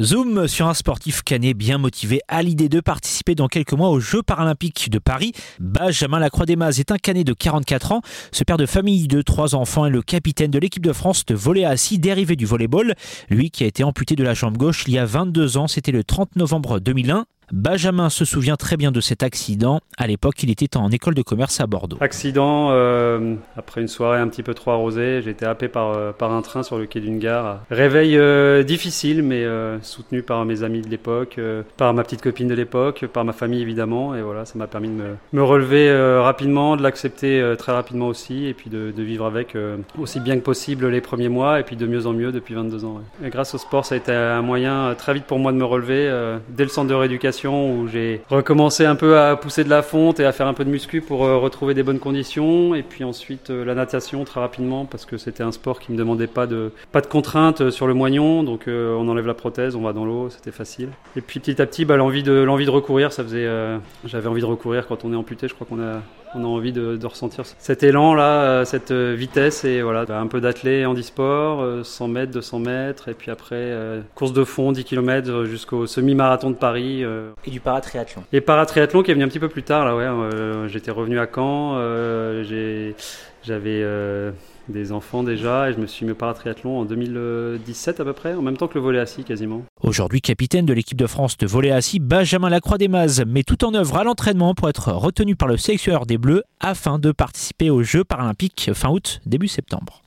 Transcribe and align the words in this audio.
Zoom 0.00 0.48
sur 0.48 0.68
un 0.68 0.72
sportif 0.72 1.20
canet 1.20 1.54
bien 1.54 1.76
motivé 1.76 2.22
à 2.26 2.42
l'idée 2.42 2.70
de 2.70 2.80
participer 2.80 3.34
dans 3.34 3.46
quelques 3.46 3.74
mois 3.74 3.90
aux 3.90 4.00
Jeux 4.00 4.22
paralympiques 4.22 4.88
de 4.88 4.98
Paris. 4.98 5.32
Benjamin 5.60 6.18
Lacroix-des-Mazes 6.18 6.80
est 6.80 6.90
un 6.92 6.96
canet 6.96 7.26
de 7.26 7.34
44 7.34 7.92
ans. 7.92 8.00
Ce 8.32 8.42
père 8.42 8.56
de 8.56 8.64
famille 8.64 9.06
de 9.06 9.20
trois 9.20 9.54
enfants 9.54 9.84
est 9.84 9.90
le 9.90 10.00
capitaine 10.00 10.50
de 10.50 10.58
l'équipe 10.58 10.82
de 10.82 10.94
France 10.94 11.26
de 11.26 11.34
volley 11.34 11.66
assis 11.66 11.98
dérivé 11.98 12.36
du 12.36 12.46
volleyball. 12.46 12.94
Lui 13.28 13.50
qui 13.50 13.64
a 13.64 13.66
été 13.66 13.84
amputé 13.84 14.16
de 14.16 14.24
la 14.24 14.32
jambe 14.32 14.56
gauche 14.56 14.84
il 14.86 14.94
y 14.94 14.98
a 14.98 15.04
22 15.04 15.58
ans, 15.58 15.68
c'était 15.68 15.92
le 15.92 16.04
30 16.04 16.36
novembre 16.36 16.80
2001. 16.80 17.26
Benjamin 17.52 18.08
se 18.08 18.24
souvient 18.24 18.56
très 18.56 18.78
bien 18.78 18.92
de 18.92 19.02
cet 19.02 19.22
accident. 19.22 19.80
À 19.98 20.06
l'époque, 20.06 20.42
il 20.42 20.48
était 20.48 20.74
en 20.78 20.88
école 20.88 21.12
de 21.12 21.20
commerce 21.20 21.60
à 21.60 21.66
Bordeaux. 21.66 21.98
Accident, 22.00 22.70
euh, 22.70 23.34
après 23.58 23.82
une 23.82 23.88
soirée 23.88 24.18
un 24.18 24.28
petit 24.28 24.42
peu 24.42 24.54
trop 24.54 24.70
arrosée, 24.70 25.20
j'ai 25.20 25.32
été 25.32 25.44
happé 25.44 25.68
par, 25.68 25.90
euh, 25.90 26.12
par 26.12 26.32
un 26.32 26.40
train 26.40 26.62
sur 26.62 26.78
le 26.78 26.86
quai 26.86 27.00
d'une 27.00 27.18
gare. 27.18 27.60
Réveil 27.70 28.16
euh, 28.16 28.62
difficile, 28.62 29.22
mais 29.22 29.44
soutenu 29.82 30.22
par 30.22 30.46
mes 30.46 30.62
amis 30.62 30.80
de 30.80 30.88
l'époque, 30.88 31.38
par 31.76 31.92
ma 31.92 32.02
petite 32.04 32.22
copine 32.22 32.48
de 32.48 32.54
l'époque, 32.54 33.04
par 33.12 33.26
ma 33.26 33.34
famille 33.34 33.60
évidemment. 33.60 34.14
Et 34.14 34.22
voilà, 34.22 34.46
ça 34.46 34.58
m'a 34.58 34.66
permis 34.66 34.88
de 34.88 35.02
me, 35.32 35.42
relever 35.42 35.92
rapidement, 36.20 36.76
de 36.76 36.82
l'accepter 36.82 37.54
très 37.58 37.72
rapidement 37.72 38.06
aussi, 38.06 38.46
et 38.46 38.54
puis 38.54 38.70
de, 38.70 38.92
vivre 38.96 39.26
avec 39.26 39.56
aussi 39.98 40.20
bien 40.20 40.36
que 40.36 40.42
possible 40.42 40.88
les 40.88 41.02
premiers 41.02 41.28
mois, 41.28 41.60
et 41.60 41.64
puis 41.64 41.76
de 41.76 41.86
mieux 41.86 42.06
en 42.06 42.14
mieux 42.14 42.32
depuis 42.32 42.54
22 42.54 42.86
ans. 42.86 43.02
Grâce 43.24 43.54
au 43.54 43.58
sport, 43.58 43.84
ça 43.84 43.94
a 43.94 43.98
été 43.98 44.12
un 44.12 44.42
moyen 44.42 44.94
très 44.96 45.12
vite 45.12 45.24
pour 45.24 45.38
moi 45.38 45.52
de 45.52 45.58
me 45.58 45.64
relever 45.64 46.10
dès 46.48 46.62
le 46.62 46.70
centre 46.70 46.88
de 46.88 46.94
rééducation 46.94 47.41
où 47.50 47.88
j'ai 47.88 48.22
recommencé 48.28 48.84
un 48.84 48.94
peu 48.94 49.18
à 49.18 49.36
pousser 49.36 49.64
de 49.64 49.70
la 49.70 49.82
fonte 49.82 50.20
et 50.20 50.24
à 50.24 50.32
faire 50.32 50.46
un 50.46 50.54
peu 50.54 50.64
de 50.64 50.70
muscu 50.70 51.00
pour 51.00 51.24
euh, 51.24 51.38
retrouver 51.38 51.74
des 51.74 51.82
bonnes 51.82 51.98
conditions. 51.98 52.74
Et 52.74 52.82
puis 52.82 53.04
ensuite 53.04 53.50
euh, 53.50 53.64
la 53.64 53.74
natation 53.74 54.24
très 54.24 54.40
rapidement 54.40 54.84
parce 54.84 55.04
que 55.04 55.18
c'était 55.18 55.42
un 55.42 55.52
sport 55.52 55.80
qui 55.80 55.92
me 55.92 55.96
demandait 55.96 56.26
pas 56.26 56.46
de 56.46 56.72
pas 56.92 57.02
contraintes 57.02 57.62
euh, 57.62 57.70
sur 57.70 57.86
le 57.86 57.94
moignon. 57.94 58.42
Donc 58.42 58.64
on 58.68 59.08
enlève 59.08 59.26
la 59.26 59.34
prothèse, 59.34 59.76
on 59.76 59.82
va 59.82 59.92
dans 59.92 60.04
l'eau, 60.04 60.30
c'était 60.30 60.50
facile. 60.50 60.90
Et 61.16 61.20
puis 61.20 61.40
petit 61.40 61.60
à 61.60 61.66
petit, 61.66 61.84
bah, 61.84 61.96
l'envie 61.96 62.22
de 62.22 62.32
l'envie 62.32 62.66
de 62.66 62.70
recourir, 62.70 63.12
ça 63.12 63.22
faisait. 63.22 63.48
J'avais 64.04 64.28
envie 64.28 64.40
de 64.40 64.46
recourir 64.46 64.86
quand 64.86 65.04
on 65.04 65.12
est 65.12 65.16
amputé. 65.16 65.48
Je 65.48 65.54
crois 65.54 65.66
qu'on 65.66 65.80
a 65.80 66.00
on 66.34 66.44
a 66.44 66.46
envie 66.46 66.72
de, 66.72 66.98
ressentir 67.06 67.44
cet 67.58 67.82
élan 67.82 68.14
là, 68.14 68.64
cette 68.64 68.92
vitesse 68.92 69.64
et 69.64 69.82
voilà, 69.82 70.04
un 70.08 70.26
peu 70.26 70.40
d'athlé 70.40 70.86
handisport, 70.86 71.84
100 71.84 72.08
mètres, 72.08 72.32
200 72.32 72.58
mètres 72.60 73.08
et 73.08 73.14
puis 73.14 73.30
après 73.30 73.74
course 74.14 74.32
de 74.32 74.44
fond 74.44 74.72
10 74.72 74.84
km 74.84 75.44
jusqu'au 75.44 75.86
semi-marathon 75.86 76.50
de 76.50 76.56
Paris. 76.56 77.04
Et 77.46 77.50
du 77.50 77.60
paratriathlon. 77.60 78.22
Et 78.32 78.40
paratriathlon 78.40 79.02
qui 79.02 79.10
est 79.10 79.14
venu 79.14 79.24
un 79.24 79.28
petit 79.28 79.38
peu 79.38 79.48
plus 79.48 79.62
tard, 79.62 79.84
là, 79.84 79.96
ouais. 79.96 80.02
Euh, 80.42 80.68
j'étais 80.68 80.90
revenu 80.90 81.18
à 81.18 81.26
Caen, 81.32 81.74
euh, 81.76 82.92
j'avais 83.42 83.82
euh, 83.82 84.30
des 84.68 84.92
enfants 84.92 85.22
déjà 85.22 85.70
et 85.70 85.72
je 85.72 85.78
me 85.78 85.86
suis 85.86 86.06
mis 86.06 86.12
au 86.12 86.14
paratriathlon 86.14 86.80
en 86.80 86.84
2017 86.84 88.00
à 88.00 88.04
peu 88.04 88.12
près, 88.12 88.34
en 88.34 88.42
même 88.42 88.56
temps 88.56 88.68
que 88.68 88.74
le 88.74 88.80
volet 88.80 88.98
assis 88.98 89.24
quasiment. 89.24 89.62
Aujourd'hui 89.82 90.20
capitaine 90.20 90.66
de 90.66 90.72
l'équipe 90.72 90.98
de 90.98 91.06
France 91.06 91.36
de 91.36 91.46
volet 91.46 91.70
assis, 91.70 91.98
Benjamin 91.98 92.48
Lacroix 92.48 92.78
des 92.78 92.88
Mazes 92.88 93.24
met 93.26 93.42
tout 93.42 93.64
en 93.64 93.74
œuvre 93.74 93.96
à 93.96 94.04
l'entraînement 94.04 94.54
pour 94.54 94.68
être 94.68 94.92
retenu 94.92 95.36
par 95.36 95.48
le 95.48 95.56
sélectionneur 95.56 96.06
des 96.06 96.18
Bleus 96.18 96.44
afin 96.60 96.98
de 96.98 97.12
participer 97.12 97.70
aux 97.70 97.82
Jeux 97.82 98.04
paralympiques 98.04 98.70
fin 98.74 98.90
août, 98.90 99.20
début 99.26 99.48
septembre. 99.48 100.00